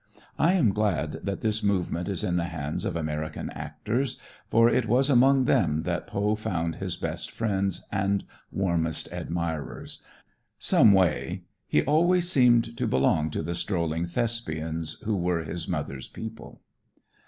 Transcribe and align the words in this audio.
I 0.39 0.53
am 0.53 0.71
glad 0.71 1.19
that 1.25 1.41
this 1.41 1.61
movement 1.61 2.07
is 2.07 2.23
in 2.23 2.35
the 2.35 2.45
hands 2.45 2.85
of 2.85 2.95
American 2.95 3.51
actors, 3.51 4.17
for 4.49 4.67
it 4.67 4.87
was 4.87 5.11
among 5.11 5.45
them 5.45 5.83
that 5.83 6.07
Poe 6.07 6.33
found 6.33 6.77
his 6.77 6.95
best 6.95 7.29
friends 7.29 7.85
and 7.91 8.23
warmest 8.51 9.07
admirers. 9.11 10.01
Some 10.57 10.91
way 10.91 11.43
he 11.67 11.83
always 11.83 12.27
seemed 12.27 12.75
to 12.77 12.87
belong 12.87 13.29
to 13.29 13.43
the 13.43 13.53
strolling 13.53 14.07
Thespians 14.07 14.93
who 15.05 15.15
were 15.15 15.43
his 15.43 15.67
mother's 15.67 16.07
people. 16.07 16.61